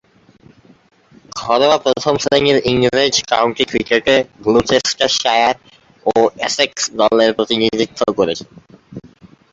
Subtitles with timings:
[1.35, 5.55] ঘরোয়া প্রথম-শ্রেণীর ইংরেজ কাউন্টি ক্রিকেটে গ্লুচেস্টারশায়ার
[6.05, 6.13] ও
[6.47, 8.49] এসেক্স দলের প্রতিনিধিত্ব করেছেন।